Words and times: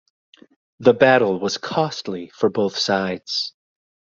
The 0.79 0.95
battle 0.95 1.39
was 1.39 1.59
costly 1.59 2.29
for 2.33 2.49
both 2.49 2.75
sides. 2.75 3.53